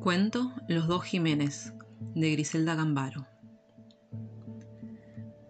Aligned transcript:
Cuento 0.00 0.54
Los 0.66 0.88
dos 0.88 1.04
Jiménez 1.04 1.74
de 2.14 2.32
Griselda 2.32 2.74
Gambaro. 2.74 3.26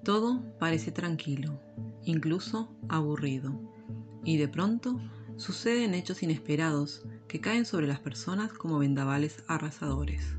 Todo 0.02 0.42
parece 0.58 0.90
tranquilo, 0.90 1.61
incluso 2.04 2.76
aburrido, 2.88 3.61
y 4.25 4.39
de 4.39 4.48
pronto 4.48 4.98
suceden 5.36 5.94
hechos 5.94 6.25
inesperados 6.25 7.07
que 7.29 7.40
caen 7.40 7.64
sobre 7.64 7.86
las 7.86 8.00
personas 8.00 8.52
como 8.52 8.80
vendavales 8.80 9.44
arrasadores. 9.46 10.34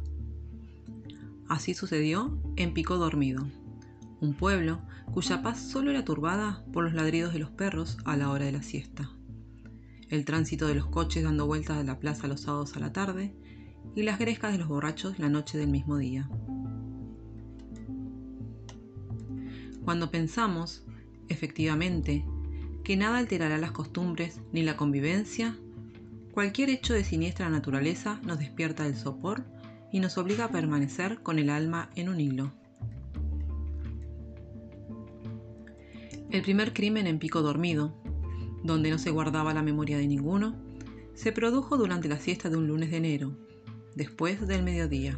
Así 1.47 1.73
sucedió 1.73 2.37
en 2.57 2.73
Pico 2.73 2.97
Dormido, 2.97 3.47
un 4.19 4.33
pueblo 4.33 4.81
cuya 5.13 5.41
paz 5.41 5.57
solo 5.57 5.89
era 5.89 6.03
turbada 6.03 6.65
por 6.73 6.83
los 6.83 6.93
ladridos 6.93 7.31
de 7.31 7.39
los 7.39 7.51
perros 7.51 7.97
a 8.03 8.17
la 8.17 8.29
hora 8.29 8.43
de 8.43 8.51
la 8.51 8.61
siesta, 8.61 9.09
el 10.09 10.25
tránsito 10.25 10.67
de 10.67 10.75
los 10.75 10.87
coches 10.87 11.23
dando 11.23 11.47
vueltas 11.47 11.77
de 11.77 11.85
la 11.85 11.97
plaza 11.97 12.27
los 12.27 12.41
sábados 12.41 12.75
a 12.75 12.81
la 12.81 12.91
tarde 12.91 13.33
y 13.95 14.03
las 14.03 14.19
grescas 14.19 14.51
de 14.51 14.57
los 14.57 14.67
borrachos 14.67 15.19
la 15.19 15.29
noche 15.29 15.57
del 15.57 15.69
mismo 15.69 15.97
día. 15.97 16.29
Cuando 19.83 20.11
pensamos, 20.11 20.85
efectivamente, 21.27 22.23
que 22.83 22.95
nada 22.95 23.17
alterará 23.17 23.57
las 23.57 23.71
costumbres 23.71 24.39
ni 24.51 24.63
la 24.63 24.77
convivencia, 24.77 25.57
cualquier 26.31 26.69
hecho 26.69 26.93
de 26.93 27.03
siniestra 27.03 27.49
naturaleza 27.49 28.19
nos 28.23 28.39
despierta 28.39 28.83
del 28.83 28.95
sopor 28.95 29.43
y 29.91 29.99
nos 29.99 30.17
obliga 30.17 30.45
a 30.45 30.51
permanecer 30.51 31.21
con 31.21 31.39
el 31.39 31.49
alma 31.49 31.89
en 31.95 32.09
un 32.09 32.19
hilo. 32.19 32.53
El 36.29 36.41
primer 36.43 36.73
crimen 36.73 37.07
en 37.07 37.19
Pico 37.19 37.41
Dormido, 37.41 37.93
donde 38.63 38.89
no 38.89 38.97
se 38.97 39.11
guardaba 39.11 39.53
la 39.53 39.63
memoria 39.63 39.97
de 39.97 40.07
ninguno, 40.07 40.55
se 41.13 41.33
produjo 41.33 41.75
durante 41.75 42.07
la 42.07 42.19
siesta 42.19 42.49
de 42.49 42.55
un 42.55 42.67
lunes 42.67 42.89
de 42.91 42.97
enero, 42.97 43.35
después 43.95 44.47
del 44.47 44.63
mediodía. 44.63 45.17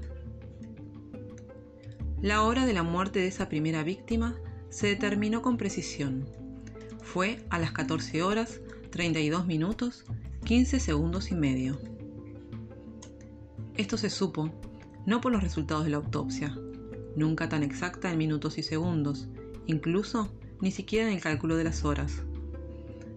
La 2.22 2.44
hora 2.44 2.66
de 2.66 2.74
la 2.74 2.84
muerte 2.84 3.20
de 3.20 3.28
esa 3.28 3.50
primera 3.50 3.84
víctima 3.84 4.36
se 4.70 4.88
determinó 4.88 5.42
con 5.42 5.58
precisión. 5.58 6.26
Fue 7.02 7.46
a 7.50 7.60
las 7.60 7.72
14 7.72 8.24
horas, 8.24 8.62
32 8.92 9.46
minutos, 9.46 10.06
15 10.46 10.80
segundos 10.80 11.32
y 11.32 11.36
medio. 11.36 11.80
Esto 13.76 13.98
se 13.98 14.10
supo 14.10 14.52
no 15.06 15.20
por 15.20 15.32
los 15.32 15.44
resultados 15.44 15.84
de 15.84 15.92
la 15.92 15.98
autopsia, 15.98 16.56
nunca 17.16 17.50
tan 17.50 17.64
exacta 17.64 18.12
en 18.12 18.18
minutos 18.18 18.58
y 18.58 18.64
segundos, 18.64 19.28
incluso 19.66 20.34
ni 20.62 20.72
siquiera 20.72 21.08
en 21.08 21.14
el 21.16 21.22
cálculo 21.22 21.58
de 21.58 21.66
las 21.66 21.84
horas, 21.84 22.24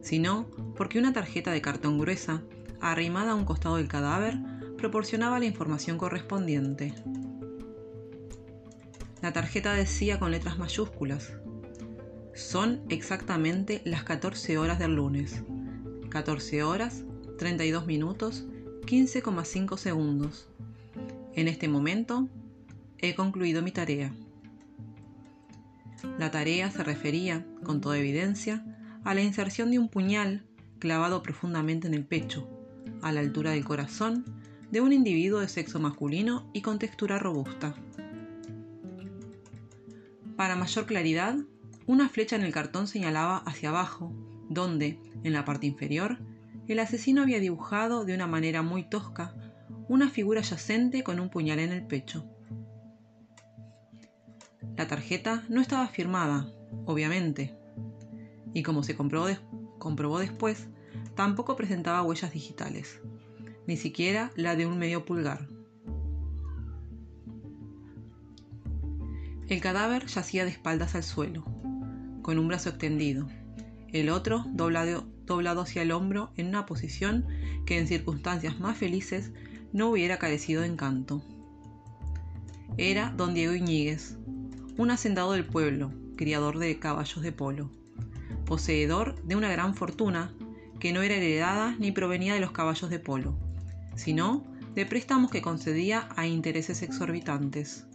sino 0.03 0.47
porque 0.77 0.99
una 0.99 1.13
tarjeta 1.13 1.53
de 1.53 1.61
cartón 1.61 1.99
gruesa, 1.99 2.43
arrimada 2.81 3.33
a 3.33 3.35
un 3.35 3.45
costado 3.45 3.77
del 3.77 3.89
cadáver, 3.89 4.39
proporcionaba 4.77 5.39
la 5.39 5.47
información 5.47 5.99
correspondiente. 5.99 6.95
La 9.23 9.33
tarjeta 9.33 9.73
decía 9.73 10.19
con 10.19 10.31
letras 10.31 10.59
mayúsculas, 10.59 11.33
son 12.37 12.83
exactamente 12.91 13.81
las 13.85 14.05
14 14.05 14.59
horas 14.59 14.79
del 14.79 14.95
lunes. 14.95 15.43
14 16.11 16.63
horas, 16.63 17.05
32 17.39 17.87
minutos, 17.87 18.45
15,5 18.83 19.79
segundos. 19.79 20.49
En 21.33 21.49
este 21.49 21.67
momento, 21.67 22.29
he 22.99 23.15
concluido 23.15 23.63
mi 23.63 23.71
tarea. 23.71 24.13
La 26.19 26.31
tarea 26.31 26.71
se 26.71 26.85
refería, 26.85 27.47
con 27.65 27.81
toda 27.81 27.99
evidencia, 27.99 28.65
a 29.03 29.15
la 29.15 29.23
inserción 29.23 29.71
de 29.71 29.79
un 29.79 29.89
puñal 29.89 30.45
clavado 30.79 31.23
profundamente 31.23 31.89
en 31.89 31.95
el 31.95 32.05
pecho, 32.05 32.49
a 33.01 33.13
la 33.13 33.21
altura 33.21 33.53
del 33.53 33.65
corazón, 33.65 34.25
de 34.71 34.81
un 34.81 34.93
individuo 34.93 35.41
de 35.41 35.49
sexo 35.49 35.79
masculino 35.79 36.51
y 36.53 36.63
con 36.63 36.79
textura 36.79 37.19
robusta. 37.19 37.75
Para 40.37 40.57
mayor 40.57 40.87
claridad, 40.87 41.37
una 41.87 42.09
flecha 42.09 42.37
en 42.37 42.43
el 42.43 42.53
cartón 42.53 42.87
señalaba 42.89 43.39
hacia 43.39 43.71
abajo, 43.71 44.13
donde, 44.49 44.99
en 45.23 45.33
la 45.33 45.45
parte 45.45 45.67
inferior, 45.67 46.19
el 46.69 46.79
asesino 46.79 47.23
había 47.23 47.41
dibujado 47.41 48.05
de 48.05 48.15
una 48.15 48.27
manera 48.27 48.63
muy 48.63 48.89
tosca 48.89 49.35
una 49.89 50.09
figura 50.11 50.41
yacente 50.41 51.05
con 51.05 51.21
un 51.21 51.29
puñal 51.29 51.61
en 51.61 51.73
el 51.73 51.87
pecho. 51.87 52.25
La 54.77 54.89
tarjeta 54.89 55.45
no 55.49 55.61
estaba 55.61 55.87
firmada, 55.87 56.49
obviamente, 56.85 57.57
y 58.53 58.63
como 58.63 58.83
se 58.83 58.97
comprobó, 58.97 59.29
comprobó 59.79 60.19
después, 60.19 60.69
tampoco 61.15 61.57
presentaba 61.57 62.03
huellas 62.03 62.33
digitales, 62.33 63.01
ni 63.67 63.77
siquiera 63.77 64.31
la 64.37 64.57
de 64.57 64.67
un 64.67 64.79
medio 64.79 65.05
pulgar. 65.05 65.49
El 69.49 69.61
cadáver 69.61 70.07
yacía 70.07 70.45
de 70.45 70.51
espaldas 70.51 70.95
al 70.95 71.05
suelo, 71.05 71.45
con 72.23 72.39
un 72.39 72.49
brazo 72.49 72.71
extendido, 72.71 73.29
el 73.93 74.09
otro 74.11 74.45
doblado, 74.49 75.07
doblado 75.25 75.63
hacia 75.63 75.83
el 75.83 75.93
hombro 75.93 76.31
en 76.37 76.49
una 76.49 76.67
posición 76.67 77.27
que 77.65 77.79
en 77.79 77.87
circunstancias 77.87 78.59
más 78.59 78.77
felices 78.77 79.31
no 79.73 79.91
hubiera 79.91 80.19
carecido 80.19 80.63
de 80.63 80.69
encanto. 80.69 81.23
Era 82.77 83.13
don 83.17 83.35
Diego 83.35 83.55
Iñiguez, 83.55 84.17
un 84.77 84.91
hacendado 84.91 85.33
del 85.33 85.47
pueblo, 85.47 85.93
criador 86.17 86.59
de 86.59 86.79
caballos 86.79 87.23
de 87.23 87.33
polo, 87.33 87.71
poseedor 88.45 89.23
de 89.23 89.37
una 89.37 89.51
gran 89.51 89.75
fortuna 89.75 90.35
que 90.81 90.93
no 90.93 91.03
era 91.03 91.15
heredada 91.15 91.77
ni 91.79 91.93
provenía 91.93 92.35
de 92.35 92.41
los 92.41 92.53
caballos 92.53 92.91
de 92.91 92.99
polo, 92.99 93.37
sino 93.97 94.45
de 94.75 94.87
préstamos 94.87 95.31
que 95.31 95.43
concedía 95.43 96.09
a 96.17 96.27
intereses 96.27 96.83
exorbitantes. 96.83 97.87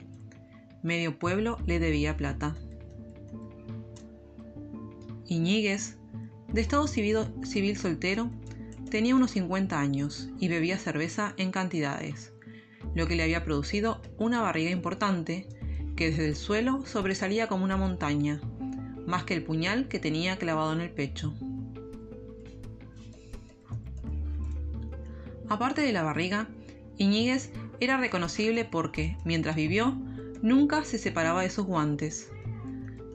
Medio 0.84 1.18
pueblo 1.18 1.58
le 1.66 1.80
debía 1.80 2.18
plata. 2.18 2.56
Iñiguez, 5.28 5.98
de 6.52 6.62
estado 6.62 6.88
civil, 6.88 7.20
civil 7.44 7.78
soltero, 7.78 8.30
tenía 8.90 9.16
unos 9.16 9.32
50 9.32 9.80
años 9.80 10.30
y 10.40 10.50
bebía 10.50 10.78
cerveza 10.78 11.34
en 11.38 11.52
cantidades, 11.52 12.34
lo 12.94 13.08
que 13.08 13.16
le 13.16 13.24
había 13.24 13.46
producido 13.46 14.02
una 14.18 14.42
barriga 14.42 14.72
importante 14.72 15.48
que 15.96 16.10
desde 16.10 16.28
el 16.28 16.36
suelo 16.36 16.86
sobresalía 16.86 17.48
como 17.48 17.64
una 17.64 17.78
montaña, 17.78 18.42
más 19.06 19.24
que 19.24 19.34
el 19.34 19.44
puñal 19.44 19.88
que 19.88 20.00
tenía 20.00 20.38
clavado 20.38 20.74
en 20.74 20.82
el 20.82 20.90
pecho. 20.90 21.34
Aparte 25.52 25.82
de 25.82 25.92
la 25.92 26.02
barriga, 26.02 26.48
Iñiguez 26.96 27.52
era 27.82 27.98
reconocible 27.98 28.64
porque, 28.64 29.18
mientras 29.26 29.58
vivió, 29.58 29.98
nunca 30.42 30.86
se 30.86 30.98
separaba 30.98 31.42
de 31.42 31.50
sus 31.50 31.66
guantes, 31.66 32.32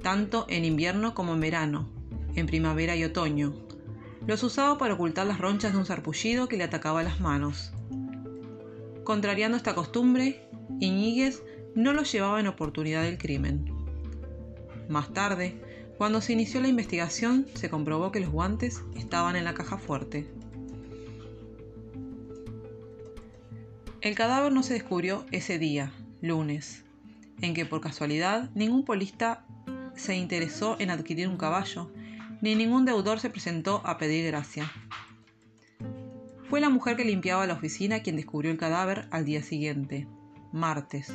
tanto 0.03 0.45
en 0.51 0.67
invierno 0.67 1.15
como 1.15 1.33
en 1.33 1.41
verano, 1.41 1.89
en 2.35 2.45
primavera 2.45 2.95
y 2.95 3.05
otoño. 3.05 3.55
Los 4.27 4.43
usaba 4.43 4.77
para 4.77 4.93
ocultar 4.93 5.27
las 5.27 5.39
ronchas 5.39 5.73
de 5.73 5.79
un 5.79 5.87
sarpullido 5.87 6.47
que 6.47 6.59
le 6.59 6.65
atacaba 6.65 7.03
las 7.03 7.21
manos. 7.21 7.73
Contrariando 9.03 9.57
esta 9.57 9.75
costumbre, 9.75 10.47
Iñiguez 10.79 11.43
no 11.75 11.95
lo 11.95 12.03
llevaba 12.03 12.39
en 12.39 12.49
oportunidad 12.49 13.05
del 13.05 13.17
crimen. 13.17 13.73
Más 14.91 15.11
tarde, 15.15 15.59
cuando 15.97 16.21
se 16.21 16.35
inició 16.35 16.61
la 16.61 16.69
investigación, 16.69 17.47
se 17.55 17.71
comprobó 17.71 18.13
que 18.13 18.21
los 18.21 18.29
guantes 18.29 18.83
estaban 18.95 19.37
en 19.37 19.45
la 19.45 19.55
caja 19.55 19.79
fuerte. 19.79 20.36
El 24.07 24.15
cadáver 24.15 24.53
no 24.53 24.63
se 24.63 24.75
descubrió 24.75 25.27
ese 25.33 25.59
día, 25.59 25.91
lunes, 26.21 26.85
en 27.41 27.55
que 27.55 27.67
por 27.67 27.81
casualidad 27.81 28.51
ningún 28.55 28.85
polista 28.85 29.45
se 29.97 30.15
interesó 30.15 30.77
en 30.79 30.91
adquirir 30.91 31.27
un 31.27 31.37
caballo, 31.37 31.91
ni 32.41 32.55
ningún 32.55 32.85
deudor 32.85 33.19
se 33.19 33.31
presentó 33.31 33.83
a 33.85 33.99
pedir 33.99 34.25
gracia. 34.27 34.71
Fue 36.49 36.61
la 36.61 36.71
mujer 36.71 36.97
que 36.97 37.05
limpiaba 37.05 37.49
la 37.49 37.55
oficina 37.55 37.99
quien 37.99 38.15
descubrió 38.15 38.53
el 38.53 38.59
cadáver 38.59 39.09
al 39.11 39.25
día 39.25 39.43
siguiente, 39.43 40.07
martes, 40.53 41.13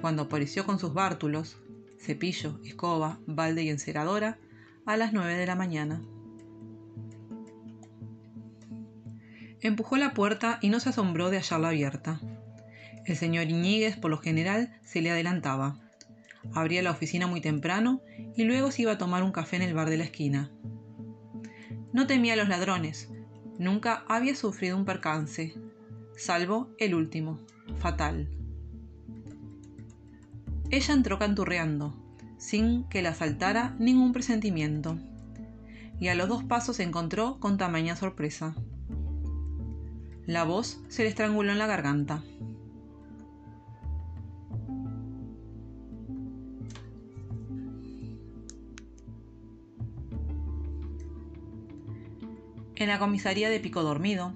cuando 0.00 0.22
apareció 0.22 0.64
con 0.64 0.78
sus 0.78 0.94
bártulos, 0.94 1.58
cepillo, 2.00 2.58
escoba, 2.64 3.18
balde 3.26 3.64
y 3.64 3.68
enceradora, 3.68 4.38
a 4.86 4.96
las 4.96 5.12
9 5.12 5.36
de 5.36 5.44
la 5.44 5.56
mañana. 5.56 6.00
Empujó 9.64 9.96
la 9.96 10.12
puerta 10.12 10.58
y 10.60 10.68
no 10.68 10.78
se 10.78 10.90
asombró 10.90 11.30
de 11.30 11.38
hallarla 11.38 11.68
abierta. 11.68 12.20
El 13.06 13.16
señor 13.16 13.48
Iñiguez, 13.48 13.96
por 13.96 14.10
lo 14.10 14.18
general, 14.18 14.78
se 14.84 15.00
le 15.00 15.10
adelantaba. 15.10 15.80
Abría 16.52 16.82
la 16.82 16.90
oficina 16.90 17.26
muy 17.26 17.40
temprano 17.40 18.02
y 18.36 18.44
luego 18.44 18.70
se 18.70 18.82
iba 18.82 18.92
a 18.92 18.98
tomar 18.98 19.22
un 19.22 19.32
café 19.32 19.56
en 19.56 19.62
el 19.62 19.72
bar 19.72 19.88
de 19.88 19.96
la 19.96 20.04
esquina. 20.04 20.50
No 21.94 22.06
temía 22.06 22.34
a 22.34 22.36
los 22.36 22.50
ladrones, 22.50 23.08
nunca 23.58 24.04
había 24.06 24.36
sufrido 24.36 24.76
un 24.76 24.84
percance, 24.84 25.54
salvo 26.14 26.68
el 26.78 26.94
último, 26.94 27.40
fatal. 27.78 28.28
Ella 30.68 30.92
entró 30.92 31.18
canturreando, 31.18 31.96
sin 32.36 32.84
que 32.90 33.00
la 33.00 33.10
asaltara 33.10 33.74
ningún 33.78 34.12
presentimiento, 34.12 34.98
y 35.98 36.08
a 36.08 36.14
los 36.14 36.28
dos 36.28 36.44
pasos 36.44 36.76
se 36.76 36.82
encontró 36.82 37.40
con 37.40 37.56
tamaña 37.56 37.96
sorpresa. 37.96 38.54
La 40.26 40.44
voz 40.44 40.80
se 40.88 41.02
le 41.02 41.10
estranguló 41.10 41.52
en 41.52 41.58
la 41.58 41.66
garganta. 41.66 42.22
En 52.76 52.88
la 52.88 52.98
comisaría 52.98 53.50
de 53.50 53.60
Pico 53.60 53.82
Dormido, 53.82 54.32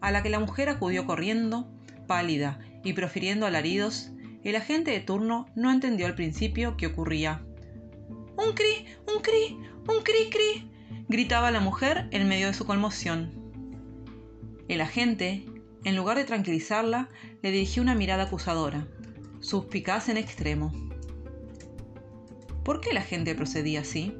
a 0.00 0.10
la 0.10 0.22
que 0.22 0.28
la 0.28 0.40
mujer 0.40 0.68
acudió 0.68 1.06
corriendo, 1.06 1.66
pálida 2.06 2.58
y 2.84 2.92
profiriendo 2.92 3.46
alaridos, 3.46 4.10
el 4.42 4.56
agente 4.56 4.90
de 4.90 5.00
turno 5.00 5.46
no 5.54 5.72
entendió 5.72 6.06
al 6.06 6.14
principio 6.14 6.76
qué 6.76 6.86
ocurría. 6.86 7.42
¡Un 8.36 8.52
cri! 8.54 8.86
¡Un 9.06 9.22
cri! 9.22 9.58
¡Un 9.88 10.02
cri! 10.02 10.30
¡Cri! 10.30 10.70
gritaba 11.08 11.50
la 11.50 11.60
mujer 11.60 12.08
en 12.10 12.28
medio 12.28 12.48
de 12.48 12.54
su 12.54 12.66
conmoción. 12.66 13.43
El 14.68 14.80
agente, 14.80 15.44
en 15.84 15.96
lugar 15.96 16.16
de 16.16 16.24
tranquilizarla, 16.24 17.10
le 17.42 17.50
dirigió 17.50 17.82
una 17.82 17.94
mirada 17.94 18.24
acusadora, 18.24 18.86
suspicaz 19.40 20.08
en 20.08 20.16
extremo. 20.16 20.72
¿Por 22.64 22.80
qué 22.80 22.94
la 22.94 23.02
gente 23.02 23.34
procedía 23.34 23.80
así? 23.80 24.16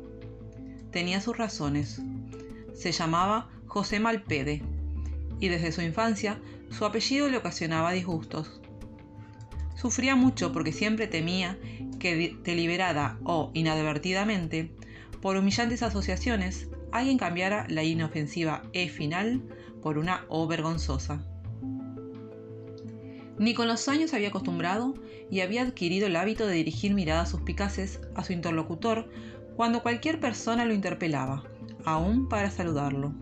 Tenía 0.91 1.23
sus 1.23 1.39
razones. 1.39 2.03
Se 2.75 2.93
llamaba 2.93 3.49
José 3.67 4.01
Malpede 4.01 4.63
y 5.41 5.49
desde 5.49 5.73
su 5.73 5.81
infancia 5.81 6.39
su 6.71 6.85
apellido 6.85 7.29
le 7.29 7.39
ocasionaba 7.39 7.93
disgustos. 7.93 8.61
Sufría 9.77 10.15
mucho 10.15 10.53
porque 10.53 10.73
siempre 10.73 11.07
temía 11.07 11.59
que 11.99 12.37
deliberada 12.43 13.19
o 13.25 13.51
inadvertidamente, 13.55 14.75
por 15.23 15.37
humillantes 15.39 15.83
asociaciones, 15.83 16.69
alguien 16.95 17.19
cambiara 17.19 17.67
la 17.69 17.83
inofensiva 17.83 18.63
E 18.73 18.89
final 18.89 19.43
por 19.83 19.99
una 19.99 20.25
O 20.29 20.47
vergonzosa. 20.47 21.21
Ni 23.37 23.53
con 23.53 23.67
los 23.67 23.89
años 23.89 24.15
había 24.15 24.29
acostumbrado 24.29 24.95
y 25.29 25.41
había 25.41 25.63
adquirido 25.63 26.07
el 26.07 26.15
hábito 26.15 26.47
de 26.47 26.55
dirigir 26.55 26.95
miradas 26.95 27.31
suspicaces 27.31 28.01
a 28.15 28.23
su 28.23 28.33
interlocutor 28.33 29.11
cuando 29.57 29.83
cualquier 29.83 30.21
persona 30.21 30.65
lo 30.65 30.73
interpelaba, 30.73 31.43
aún 31.85 32.29
para 32.29 32.51
saludarlo. 32.51 33.13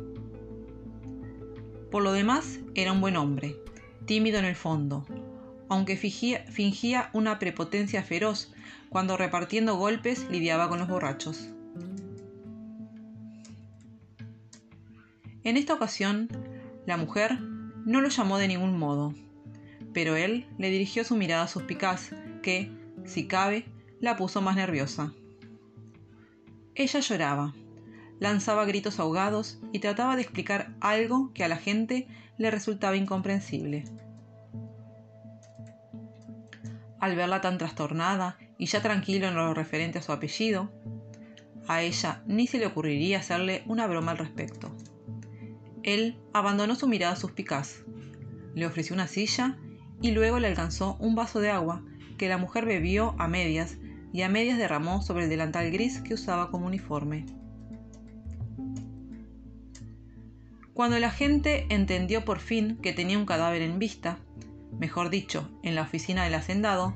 Por 1.90 2.02
lo 2.02 2.12
demás, 2.12 2.60
era 2.74 2.92
un 2.92 3.00
buen 3.00 3.16
hombre, 3.16 3.56
tímido 4.04 4.38
en 4.38 4.44
el 4.44 4.54
fondo, 4.54 5.06
aunque 5.70 5.96
fingía, 5.96 6.44
fingía 6.50 7.08
una 7.14 7.38
prepotencia 7.38 8.02
feroz 8.02 8.52
cuando 8.90 9.16
repartiendo 9.16 9.76
golpes 9.76 10.26
lidiaba 10.30 10.68
con 10.68 10.78
los 10.78 10.88
borrachos. 10.88 11.48
En 15.44 15.56
esta 15.56 15.74
ocasión, 15.74 16.28
la 16.86 16.96
mujer 16.96 17.40
no 17.40 18.00
lo 18.00 18.08
llamó 18.08 18.38
de 18.38 18.48
ningún 18.48 18.78
modo, 18.78 19.12
pero 19.92 20.14
él 20.14 20.46
le 20.56 20.70
dirigió 20.70 21.04
su 21.04 21.16
mirada 21.16 21.48
suspicaz 21.48 22.10
que, 22.42 22.70
si 23.04 23.26
cabe, 23.26 23.66
la 24.00 24.16
puso 24.16 24.40
más 24.40 24.54
nerviosa. 24.54 25.12
Ella 26.74 27.00
lloraba, 27.00 27.54
lanzaba 28.20 28.64
gritos 28.64 29.00
ahogados 29.00 29.58
y 29.72 29.80
trataba 29.80 30.14
de 30.14 30.22
explicar 30.22 30.74
algo 30.80 31.32
que 31.34 31.44
a 31.44 31.48
la 31.48 31.56
gente 31.56 32.06
le 32.38 32.50
resultaba 32.50 32.96
incomprensible. 32.96 33.84
Al 37.00 37.16
verla 37.16 37.40
tan 37.40 37.58
trastornada 37.58 38.38
y 38.58 38.66
ya 38.66 38.80
tranquilo 38.80 39.26
en 39.26 39.34
lo 39.34 39.54
referente 39.54 39.98
a 39.98 40.02
su 40.02 40.12
apellido, 40.12 40.70
a 41.66 41.82
ella 41.82 42.22
ni 42.26 42.46
se 42.46 42.58
le 42.58 42.66
ocurriría 42.66 43.18
hacerle 43.18 43.64
una 43.66 43.88
broma 43.88 44.12
al 44.12 44.18
respecto. 44.18 44.72
Él 45.82 46.16
abandonó 46.32 46.74
su 46.74 46.86
mirada 46.86 47.16
suspicaz, 47.16 47.82
le 48.54 48.66
ofreció 48.66 48.94
una 48.94 49.08
silla 49.08 49.58
y 50.00 50.12
luego 50.12 50.38
le 50.38 50.48
alcanzó 50.48 50.96
un 51.00 51.14
vaso 51.14 51.40
de 51.40 51.50
agua 51.50 51.82
que 52.18 52.28
la 52.28 52.38
mujer 52.38 52.66
bebió 52.66 53.14
a 53.18 53.28
medias 53.28 53.78
y 54.12 54.22
a 54.22 54.28
medias 54.28 54.58
derramó 54.58 55.02
sobre 55.02 55.24
el 55.24 55.30
delantal 55.30 55.70
gris 55.70 56.00
que 56.00 56.14
usaba 56.14 56.50
como 56.50 56.66
uniforme. 56.66 57.26
Cuando 60.74 60.98
la 60.98 61.10
gente 61.10 61.66
entendió 61.68 62.24
por 62.24 62.38
fin 62.38 62.76
que 62.76 62.92
tenía 62.92 63.18
un 63.18 63.26
cadáver 63.26 63.62
en 63.62 63.78
vista, 63.78 64.18
mejor 64.78 65.10
dicho, 65.10 65.48
en 65.62 65.74
la 65.74 65.82
oficina 65.82 66.24
del 66.24 66.34
hacendado, 66.34 66.94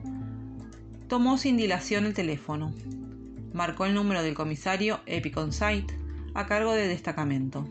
tomó 1.08 1.38
sin 1.38 1.56
dilación 1.56 2.06
el 2.06 2.14
teléfono. 2.14 2.72
Marcó 3.52 3.84
el 3.84 3.94
número 3.94 4.22
del 4.22 4.34
comisario 4.34 5.00
Epiconsite 5.06 5.94
a 6.34 6.46
cargo 6.46 6.72
del 6.72 6.88
destacamento. 6.88 7.66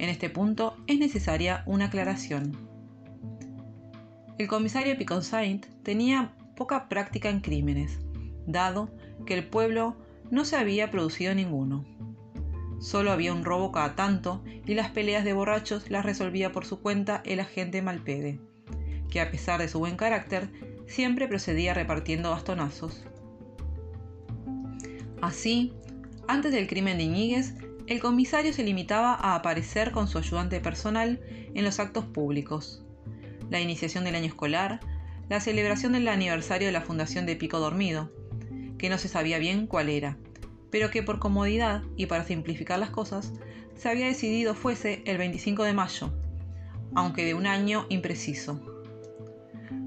En 0.00 0.08
este 0.08 0.30
punto 0.30 0.78
es 0.86 0.98
necesaria 0.98 1.62
una 1.66 1.84
aclaración. 1.84 2.56
El 4.38 4.48
comisario 4.48 4.94
Epiconsite 4.94 5.68
tenía 5.82 6.32
poca 6.56 6.88
práctica 6.88 7.28
en 7.28 7.40
crímenes, 7.40 7.98
dado 8.46 8.88
que 9.26 9.34
el 9.34 9.46
pueblo 9.46 9.98
no 10.30 10.46
se 10.46 10.56
había 10.56 10.90
producido 10.90 11.34
ninguno. 11.34 11.84
Solo 12.80 13.12
había 13.12 13.34
un 13.34 13.44
robo 13.44 13.72
cada 13.72 13.94
tanto 13.94 14.42
y 14.64 14.72
las 14.72 14.88
peleas 14.88 15.22
de 15.22 15.34
borrachos 15.34 15.90
las 15.90 16.06
resolvía 16.06 16.50
por 16.50 16.64
su 16.64 16.80
cuenta 16.80 17.20
el 17.26 17.38
agente 17.38 17.82
Malpede, 17.82 18.40
que 19.10 19.20
a 19.20 19.30
pesar 19.30 19.60
de 19.60 19.68
su 19.68 19.80
buen 19.80 19.98
carácter 19.98 20.48
siempre 20.86 21.28
procedía 21.28 21.74
repartiendo 21.74 22.30
bastonazos. 22.30 23.04
Así, 25.20 25.74
antes 26.26 26.52
del 26.52 26.68
crimen 26.68 26.96
de 26.96 27.04
Iñiguez, 27.04 27.54
el 27.90 27.98
comisario 27.98 28.52
se 28.52 28.62
limitaba 28.62 29.14
a 29.14 29.34
aparecer 29.34 29.90
con 29.90 30.06
su 30.06 30.18
ayudante 30.18 30.60
personal 30.60 31.20
en 31.54 31.64
los 31.64 31.80
actos 31.80 32.04
públicos. 32.04 32.84
La 33.50 33.60
iniciación 33.60 34.04
del 34.04 34.14
año 34.14 34.26
escolar, 34.26 34.78
la 35.28 35.40
celebración 35.40 35.94
del 35.94 36.06
aniversario 36.06 36.68
de 36.68 36.72
la 36.72 36.82
fundación 36.82 37.26
de 37.26 37.34
Pico 37.34 37.58
Dormido, 37.58 38.12
que 38.78 38.88
no 38.90 38.96
se 38.96 39.08
sabía 39.08 39.40
bien 39.40 39.66
cuál 39.66 39.88
era, 39.88 40.16
pero 40.70 40.92
que 40.92 41.02
por 41.02 41.18
comodidad 41.18 41.82
y 41.96 42.06
para 42.06 42.24
simplificar 42.24 42.78
las 42.78 42.90
cosas, 42.90 43.32
se 43.74 43.88
había 43.88 44.06
decidido 44.06 44.54
fuese 44.54 45.02
el 45.04 45.18
25 45.18 45.64
de 45.64 45.72
mayo, 45.72 46.12
aunque 46.94 47.24
de 47.24 47.34
un 47.34 47.48
año 47.48 47.86
impreciso. 47.88 48.60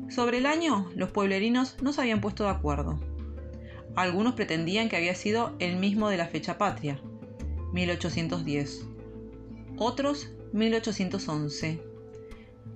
Sobre 0.10 0.40
el 0.40 0.46
año, 0.46 0.90
los 0.94 1.12
pueblerinos 1.12 1.78
no 1.82 1.94
se 1.94 2.02
habían 2.02 2.20
puesto 2.20 2.44
de 2.44 2.50
acuerdo. 2.50 3.00
Algunos 3.96 4.34
pretendían 4.34 4.90
que 4.90 4.98
había 4.98 5.16
sido 5.16 5.56
el 5.60 5.78
mismo 5.78 6.10
de 6.10 6.18
la 6.18 6.28
fecha 6.28 6.58
patria, 6.58 7.00
1810, 7.74 8.88
otros 9.78 10.30
1811, 10.54 11.82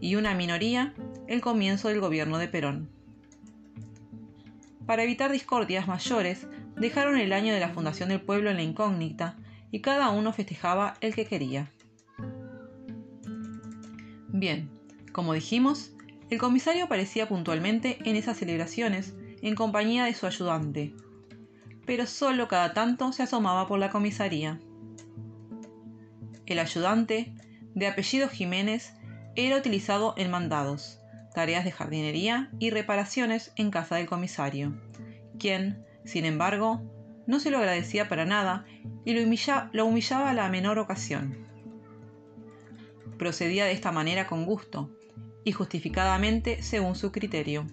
y 0.01 0.15
una 0.15 0.33
minoría 0.33 0.95
el 1.27 1.41
comienzo 1.41 1.89
del 1.89 2.01
gobierno 2.01 2.39
de 2.39 2.47
Perón. 2.47 2.89
Para 4.87 5.03
evitar 5.03 5.31
discordias 5.31 5.87
mayores, 5.87 6.47
dejaron 6.75 7.17
el 7.17 7.33
año 7.33 7.53
de 7.53 7.59
la 7.59 7.69
fundación 7.69 8.09
del 8.09 8.21
pueblo 8.21 8.49
en 8.49 8.57
la 8.57 8.63
incógnita 8.63 9.37
y 9.69 9.81
cada 9.81 10.09
uno 10.09 10.33
festejaba 10.33 10.95
el 11.01 11.13
que 11.13 11.25
quería. 11.25 11.71
Bien, 14.29 14.69
como 15.11 15.33
dijimos, 15.33 15.91
el 16.29 16.39
comisario 16.39 16.85
aparecía 16.85 17.27
puntualmente 17.27 17.99
en 18.03 18.15
esas 18.15 18.37
celebraciones 18.37 19.13
en 19.41 19.55
compañía 19.55 20.05
de 20.05 20.13
su 20.13 20.25
ayudante, 20.25 20.93
pero 21.85 22.07
solo 22.07 22.47
cada 22.47 22.73
tanto 22.73 23.11
se 23.11 23.23
asomaba 23.23 23.67
por 23.67 23.79
la 23.79 23.89
comisaría. 23.89 24.59
El 26.47 26.59
ayudante, 26.59 27.33
de 27.75 27.87
apellido 27.87 28.29
Jiménez, 28.29 28.93
era 29.35 29.57
utilizado 29.57 30.15
en 30.17 30.31
mandados, 30.31 30.99
tareas 31.35 31.65
de 31.65 31.71
jardinería 31.71 32.49
y 32.57 32.71
reparaciones 32.71 33.51
en 33.57 33.69
casa 33.69 33.97
del 33.97 34.07
comisario, 34.07 34.81
quien, 35.37 35.85
sin 36.05 36.25
embargo, 36.25 36.81
no 37.27 37.39
se 37.41 37.51
lo 37.51 37.57
agradecía 37.57 38.07
para 38.07 38.25
nada 38.25 38.65
y 39.05 39.13
lo, 39.13 39.85
humillaba 39.85 40.29
a 40.29 40.33
la 40.33 40.49
menor 40.49 40.79
ocasión. 40.79 41.37
Procedía 43.19 43.65
de 43.65 43.73
esta 43.73 43.91
manera 43.91 44.25
con 44.25 44.45
gusto 44.45 44.89
y 45.43 45.51
justificadamente 45.51 46.63
según 46.63 46.95
su 46.95 47.11
criterio, 47.11 47.67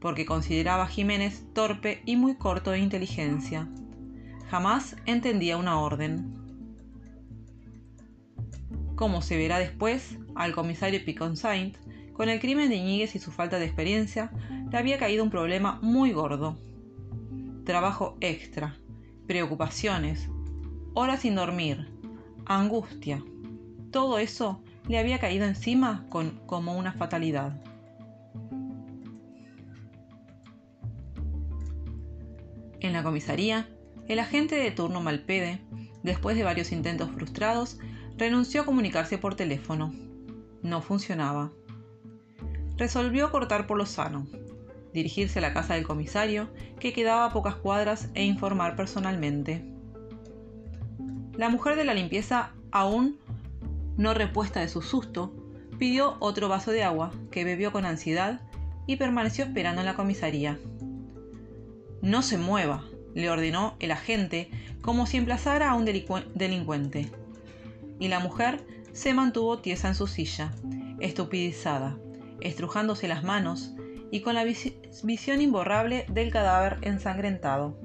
porque 0.00 0.24
consideraba 0.24 0.84
a 0.84 0.88
Jiménez 0.88 1.44
torpe 1.52 2.02
y 2.06 2.16
muy 2.16 2.36
corto 2.36 2.70
de 2.70 2.78
inteligencia. 2.78 3.68
Jamás 4.50 4.96
entendía 5.04 5.58
una 5.58 5.78
orden. 5.78 6.37
Como 8.98 9.22
se 9.22 9.36
verá 9.36 9.60
después, 9.60 10.18
al 10.34 10.50
comisario 10.50 11.04
Piconsaint, 11.04 11.76
con 12.14 12.28
el 12.28 12.40
crimen 12.40 12.68
de 12.68 12.74
Iñiguez 12.74 13.14
y 13.14 13.20
su 13.20 13.30
falta 13.30 13.60
de 13.60 13.64
experiencia, 13.64 14.32
le 14.72 14.76
había 14.76 14.98
caído 14.98 15.22
un 15.22 15.30
problema 15.30 15.78
muy 15.82 16.10
gordo 16.10 16.58
trabajo 17.64 18.16
extra, 18.20 18.76
preocupaciones, 19.28 20.28
horas 20.94 21.20
sin 21.20 21.36
dormir, 21.36 21.86
angustia. 22.44 23.22
Todo 23.92 24.18
eso 24.18 24.64
le 24.88 24.98
había 24.98 25.20
caído 25.20 25.44
encima 25.44 26.04
como 26.08 26.76
una 26.76 26.92
fatalidad. 26.92 27.62
En 32.80 32.92
la 32.94 33.04
comisaría, 33.04 33.68
el 34.08 34.18
agente 34.18 34.56
de 34.56 34.72
turno 34.72 35.00
Malpede, 35.00 35.60
después 36.02 36.36
de 36.36 36.42
varios 36.42 36.72
intentos 36.72 37.10
frustrados, 37.10 37.78
renunció 38.18 38.62
a 38.62 38.66
comunicarse 38.66 39.16
por 39.16 39.36
teléfono. 39.36 39.94
No 40.62 40.82
funcionaba. 40.82 41.52
Resolvió 42.76 43.30
cortar 43.30 43.66
por 43.68 43.78
lo 43.78 43.86
sano, 43.86 44.26
dirigirse 44.92 45.38
a 45.38 45.42
la 45.42 45.54
casa 45.54 45.74
del 45.74 45.86
comisario, 45.86 46.48
que 46.80 46.92
quedaba 46.92 47.24
a 47.24 47.32
pocas 47.32 47.54
cuadras, 47.54 48.08
e 48.14 48.24
informar 48.24 48.74
personalmente. 48.74 49.64
La 51.36 51.48
mujer 51.48 51.76
de 51.76 51.84
la 51.84 51.94
limpieza 51.94 52.50
aún 52.72 53.18
no 53.96 54.14
repuesta 54.14 54.60
de 54.60 54.68
su 54.68 54.82
susto, 54.82 55.32
pidió 55.78 56.16
otro 56.18 56.48
vaso 56.48 56.72
de 56.72 56.82
agua, 56.82 57.12
que 57.30 57.44
bebió 57.44 57.70
con 57.70 57.84
ansiedad 57.84 58.40
y 58.86 58.96
permaneció 58.96 59.44
esperando 59.44 59.80
en 59.80 59.86
la 59.86 59.94
comisaría. 59.94 60.58
No 62.02 62.22
se 62.22 62.36
mueva, 62.36 62.84
le 63.14 63.30
ordenó 63.30 63.76
el 63.78 63.92
agente, 63.92 64.50
como 64.80 65.06
si 65.06 65.18
emplazara 65.18 65.70
a 65.70 65.74
un 65.74 65.84
delincuente. 65.84 67.10
Y 67.98 68.08
la 68.08 68.20
mujer 68.20 68.64
se 68.92 69.14
mantuvo 69.14 69.58
tiesa 69.58 69.88
en 69.88 69.94
su 69.94 70.06
silla, 70.06 70.52
estupidizada, 71.00 71.98
estrujándose 72.40 73.08
las 73.08 73.24
manos 73.24 73.74
y 74.10 74.20
con 74.20 74.34
la 74.34 74.44
visión 74.44 75.40
imborrable 75.40 76.06
del 76.08 76.30
cadáver 76.30 76.78
ensangrentado. 76.82 77.78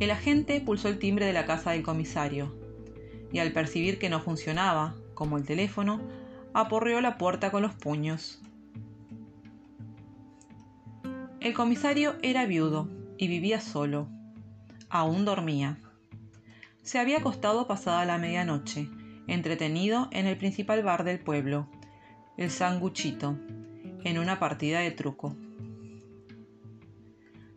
El 0.00 0.10
agente 0.10 0.60
pulsó 0.60 0.88
el 0.88 0.98
timbre 0.98 1.26
de 1.26 1.32
la 1.32 1.46
casa 1.46 1.70
del 1.70 1.82
comisario 1.82 2.56
y 3.30 3.38
al 3.38 3.52
percibir 3.52 3.98
que 3.98 4.08
no 4.08 4.20
funcionaba, 4.20 4.96
como 5.14 5.38
el 5.38 5.44
teléfono, 5.44 6.00
aporreó 6.54 7.00
la 7.00 7.18
puerta 7.18 7.50
con 7.50 7.62
los 7.62 7.74
puños. 7.74 8.42
El 11.40 11.54
comisario 11.54 12.16
era 12.22 12.46
viudo 12.46 12.88
y 13.18 13.28
vivía 13.28 13.60
solo. 13.60 14.08
Aún 14.88 15.24
dormía. 15.24 15.78
Se 16.82 16.98
había 16.98 17.18
acostado 17.18 17.68
pasada 17.68 18.04
la 18.04 18.18
medianoche, 18.18 18.88
entretenido 19.28 20.08
en 20.10 20.26
el 20.26 20.36
principal 20.36 20.82
bar 20.82 21.04
del 21.04 21.20
pueblo, 21.20 21.68
el 22.36 22.50
Sanguchito, 22.50 23.38
en 24.04 24.18
una 24.18 24.40
partida 24.40 24.80
de 24.80 24.90
truco. 24.90 25.36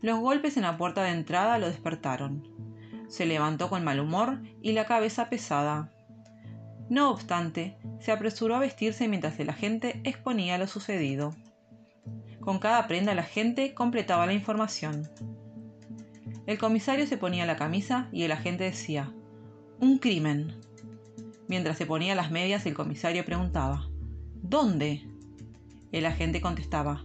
Los 0.02 0.20
golpes 0.20 0.58
en 0.58 0.64
la 0.64 0.78
puerta 0.78 1.04
de 1.04 1.10
entrada 1.10 1.58
lo 1.58 1.68
despertaron. 1.68 2.48
Se 3.08 3.26
levantó 3.26 3.68
con 3.70 3.84
mal 3.84 4.00
humor 4.00 4.44
y 4.62 4.74
la 4.74 4.86
cabeza 4.86 5.30
pesada. 5.30 5.92
No 6.90 7.10
obstante, 7.10 7.78
se 8.00 8.12
apresuró 8.12 8.56
a 8.56 8.60
vestirse 8.60 9.08
mientras 9.08 9.40
el 9.40 9.50
agente 9.50 10.02
exponía 10.04 10.60
lo 10.60 10.68
sucedido. 10.68 11.36
Con 12.40 12.60
cada 12.60 12.86
prenda 12.88 13.16
la 13.16 13.24
gente 13.24 13.74
completaba 13.74 14.28
la 14.28 14.34
información. 14.34 15.10
El 16.48 16.60
comisario 16.60 17.08
se 17.08 17.18
ponía 17.18 17.46
la 17.46 17.56
camisa 17.56 18.08
y 18.12 18.24
el 18.24 18.32
agente 18.32 18.66
decía, 18.66 19.12
un 19.80 19.98
crimen. 19.98 20.54
Mientras 21.48 21.78
se 21.78 21.86
ponía 21.86 22.14
las 22.16 22.32
medias, 22.32 22.66
el 22.66 22.74
comisario 22.76 23.26
preguntaba, 23.26 23.88
¿dónde? 24.42 25.08
El 25.92 26.06
agente 26.06 26.42
contestaba, 26.42 27.04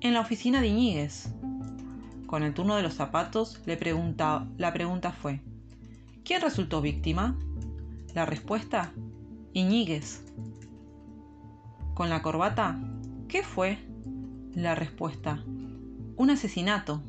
en 0.00 0.14
la 0.14 0.20
oficina 0.20 0.60
de 0.60 0.68
Iñiguez. 0.68 1.28
Con 2.26 2.42
el 2.42 2.54
turno 2.54 2.76
de 2.76 2.82
los 2.82 2.94
zapatos, 2.94 3.60
le 3.66 3.76
pregunta, 3.76 4.48
la 4.56 4.72
pregunta 4.72 5.12
fue, 5.12 5.40
¿quién 6.24 6.40
resultó 6.40 6.80
víctima? 6.80 7.38
La 8.14 8.24
respuesta, 8.24 8.92
Iñiguez. 9.52 10.24
Con 11.94 12.08
la 12.08 12.22
corbata, 12.22 12.80
¿qué 13.28 13.42
fue? 13.42 13.78
La 14.54 14.74
respuesta, 14.74 15.44
un 16.16 16.30
asesinato. 16.30 17.02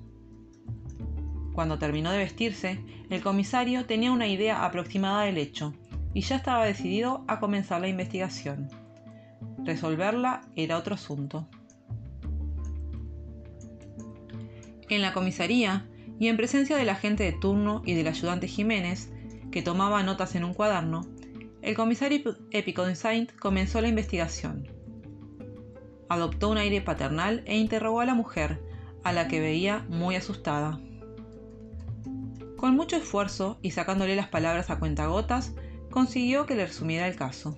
Cuando 1.53 1.77
terminó 1.77 2.11
de 2.11 2.19
vestirse, 2.19 2.79
el 3.09 3.21
comisario 3.21 3.85
tenía 3.85 4.11
una 4.11 4.27
idea 4.27 4.65
aproximada 4.65 5.23
del 5.23 5.37
hecho 5.37 5.73
y 6.13 6.21
ya 6.21 6.37
estaba 6.37 6.65
decidido 6.65 7.23
a 7.27 7.39
comenzar 7.39 7.81
la 7.81 7.87
investigación. 7.87 8.69
Resolverla 9.63 10.41
era 10.55 10.77
otro 10.77 10.95
asunto. 10.95 11.47
En 14.89 15.01
la 15.01 15.13
comisaría, 15.13 15.87
y 16.19 16.27
en 16.27 16.37
presencia 16.37 16.77
del 16.77 16.89
agente 16.89 17.23
de 17.23 17.31
turno 17.31 17.81
y 17.85 17.93
del 17.93 18.07
ayudante 18.07 18.47
Jiménez, 18.47 19.11
que 19.51 19.61
tomaba 19.61 20.03
notas 20.03 20.35
en 20.35 20.43
un 20.43 20.53
cuaderno, 20.53 21.07
el 21.61 21.75
comisario 21.75 22.37
Epiconsaint 22.51 23.35
comenzó 23.37 23.81
la 23.81 23.87
investigación. 23.87 24.67
Adoptó 26.09 26.49
un 26.49 26.57
aire 26.57 26.81
paternal 26.81 27.43
e 27.45 27.57
interrogó 27.57 28.01
a 28.01 28.05
la 28.05 28.13
mujer, 28.13 28.61
a 29.03 29.13
la 29.13 29.27
que 29.27 29.39
veía 29.39 29.85
muy 29.89 30.15
asustada. 30.15 30.79
Con 32.61 32.75
mucho 32.75 32.95
esfuerzo 32.95 33.57
y 33.63 33.71
sacándole 33.71 34.15
las 34.15 34.27
palabras 34.27 34.69
a 34.69 34.77
cuentagotas, 34.77 35.53
consiguió 35.89 36.45
que 36.45 36.53
le 36.53 36.67
resumiera 36.67 37.07
el 37.07 37.15
caso. 37.15 37.57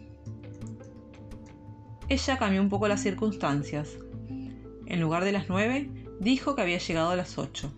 Ella 2.08 2.38
cambió 2.38 2.62
un 2.62 2.70
poco 2.70 2.88
las 2.88 3.02
circunstancias. 3.02 3.98
En 4.86 5.02
lugar 5.02 5.26
de 5.26 5.34
las 5.34 5.50
nueve, 5.50 5.90
dijo 6.22 6.56
que 6.56 6.62
había 6.62 6.78
llegado 6.78 7.10
a 7.10 7.18
las 7.18 7.38
ocho. 7.38 7.70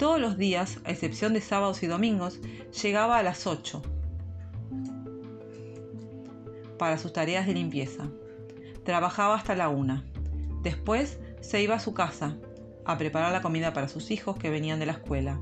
Todos 0.00 0.20
los 0.20 0.36
días, 0.36 0.80
a 0.84 0.90
excepción 0.90 1.32
de 1.32 1.40
sábados 1.40 1.84
y 1.84 1.86
domingos, 1.86 2.40
llegaba 2.82 3.18
a 3.18 3.22
las 3.22 3.46
ocho 3.46 3.82
para 6.76 6.98
sus 6.98 7.12
tareas 7.12 7.46
de 7.46 7.54
limpieza. 7.54 8.08
Trabajaba 8.84 9.36
hasta 9.36 9.54
la 9.54 9.68
una. 9.68 10.04
Después 10.64 11.20
se 11.40 11.62
iba 11.62 11.76
a 11.76 11.80
su 11.80 11.94
casa 11.94 12.36
a 12.84 12.98
preparar 12.98 13.30
la 13.30 13.42
comida 13.42 13.72
para 13.72 13.86
sus 13.86 14.10
hijos 14.10 14.36
que 14.36 14.50
venían 14.50 14.80
de 14.80 14.86
la 14.86 14.92
escuela. 14.94 15.38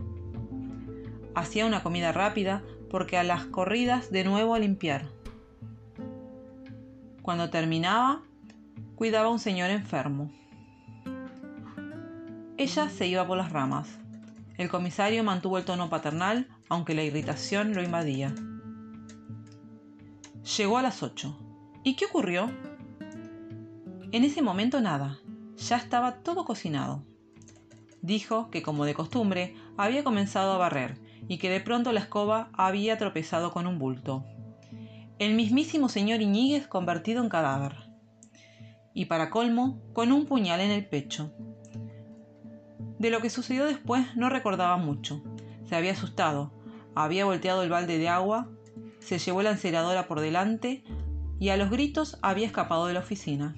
Hacía 1.35 1.67
una 1.67 1.83
comida 1.83 2.13
rápida 2.13 2.63
porque 2.91 3.17
a 3.17 3.23
las 3.23 3.45
corridas 3.47 4.11
de 4.11 4.25
nuevo 4.25 4.55
a 4.55 4.59
limpiar. 4.59 5.07
Cuando 7.23 7.51
terminaba, 7.51 8.23
cuidaba 8.97 9.29
a 9.29 9.31
un 9.31 9.39
señor 9.39 9.71
enfermo. 9.71 10.33
Ella 12.57 12.89
se 12.89 13.07
iba 13.07 13.27
por 13.27 13.39
las 13.39 13.53
ramas. 13.53 13.89
El 14.59 14.69
comisario 14.69 15.23
mantuvo 15.23 15.57
el 15.57 15.65
tono 15.65 15.89
paternal, 15.89 16.49
aunque 16.69 16.95
la 16.95 17.05
irritación 17.05 17.75
lo 17.75 17.83
invadía. 17.83 18.35
Llegó 20.57 20.79
a 20.79 20.83
las 20.83 21.03
ocho. 21.03 21.39
¿Y 21.85 21.95
qué 21.95 22.07
ocurrió? 22.07 22.51
En 24.13 24.25
ese 24.25 24.43
momento 24.43 24.81
nada. 24.81 25.19
Ya 25.57 25.77
estaba 25.77 26.17
todo 26.17 26.45
cocinado. 26.45 27.05
Dijo 28.03 28.51
que, 28.51 28.63
como 28.63 28.85
de 28.85 28.95
costumbre, 28.95 29.55
había 29.77 30.03
comenzado 30.03 30.53
a 30.53 30.59
barrer 30.59 30.99
y 31.31 31.39
que 31.39 31.49
de 31.49 31.61
pronto 31.61 31.93
la 31.93 32.01
escoba 32.01 32.51
había 32.55 32.99
tropezado 32.99 33.53
con 33.53 33.69
un 33.69 33.79
bulto. 33.79 34.25
El 35.21 35.37
mismísimo 35.37 35.89
señor 35.89 36.21
Iñiguez 36.23 36.67
convertido 36.67 37.23
en 37.23 37.29
cadáver. 37.29 37.77
Y 38.95 39.05
para 39.05 39.31
colmo, 39.31 39.81
con 39.93 40.11
un 40.11 40.27
puñal 40.27 40.59
en 40.59 40.73
el 40.73 40.85
pecho. 40.85 41.33
De 42.99 43.11
lo 43.11 43.21
que 43.21 43.31
sucedió 43.31 43.65
después 43.65 44.17
no 44.17 44.29
recordaba 44.29 44.77
mucho. 44.77 45.23
Se 45.67 45.77
había 45.77 45.93
asustado, 45.93 46.53
había 46.97 47.27
volteado 47.27 47.63
el 47.63 47.71
balde 47.71 47.99
de 47.99 48.09
agua, 48.09 48.51
se 48.99 49.21
llevó 49.21 49.45
la 49.45 49.53
enceradora 49.53 50.09
por 50.09 50.19
delante 50.19 50.83
y 51.39 51.51
a 51.51 51.57
los 51.57 51.71
gritos 51.71 52.19
había 52.23 52.47
escapado 52.47 52.89
de 52.89 52.95
la 52.95 53.01
oficina. 53.01 53.55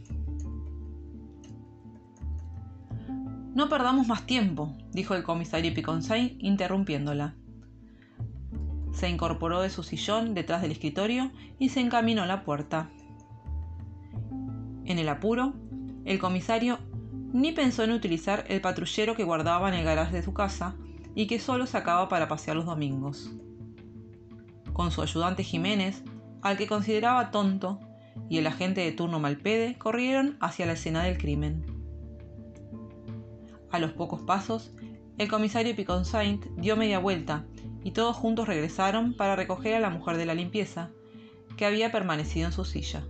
No 3.55 3.71
perdamos 3.71 4.09
más 4.09 4.27
tiempo, 4.27 4.77
dijo 4.91 5.15
el 5.15 5.23
comisario 5.23 5.73
Piconsay, 5.73 6.37
interrumpiéndola. 6.39 7.35
Se 9.03 9.09
incorporó 9.09 9.63
de 9.63 9.69
su 9.69 9.83
sillón 9.83 10.33
detrás 10.33 10.63
del 10.63 10.71
escritorio 10.71 11.33
y 11.59 11.71
se 11.71 11.81
encaminó 11.81 12.23
a 12.23 12.27
la 12.27 12.45
puerta. 12.45 12.89
En 14.85 15.01
el 15.01 15.09
apuro, 15.09 15.55
el 16.05 16.21
comisario 16.21 16.79
ni 17.33 17.51
pensó 17.51 17.83
en 17.83 17.91
utilizar 17.91 18.45
el 18.47 18.61
patrullero 18.61 19.17
que 19.17 19.25
guardaba 19.25 19.67
en 19.67 19.75
el 19.75 19.85
garaje 19.85 20.15
de 20.15 20.23
su 20.23 20.33
casa 20.33 20.77
y 21.17 21.27
que 21.27 21.41
solo 21.41 21.67
sacaba 21.67 22.09
para 22.09 22.29
pasear 22.29 22.57
los 22.57 22.65
domingos. 22.65 23.33
Con 24.73 24.93
su 24.93 25.03
ayudante 25.03 25.43
Jiménez, 25.43 26.05
al 26.41 26.57
que 26.57 26.69
consideraba 26.69 27.33
tonto, 27.33 27.81
y 28.29 28.39
el 28.39 28.47
agente 28.47 28.83
de 28.83 28.93
turno 28.93 29.19
Malpede 29.19 29.77
corrieron 29.79 30.37
hacia 30.39 30.65
la 30.65 30.75
escena 30.75 31.03
del 31.03 31.19
crimen. 31.19 31.67
A 33.73 33.81
los 33.81 33.91
pocos 33.95 34.23
pasos, 34.23 34.71
el 35.19 35.27
comisario 35.27 35.75
Piconsaint 35.75 36.47
dio 36.57 36.77
media 36.77 37.01
vuelta 37.01 37.47
y 37.85 37.93
todos 37.93 38.17
juntos 38.17 38.49
regresaron 38.49 39.15
para 39.15 39.37
recoger 39.37 39.75
a 39.75 39.81
la 39.81 39.91
mujer 39.91 40.17
de 40.17 40.27
la 40.27 40.35
limpieza, 40.35 40.91
que 41.57 41.67
había 41.67 41.93
permanecido 41.93 42.47
en 42.47 42.53
su 42.53 42.65
silla. 42.65 43.05